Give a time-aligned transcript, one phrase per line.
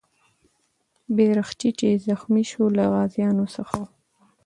[1.15, 3.83] بیرغچی چې زخمي سو، له غازیانو څخه و.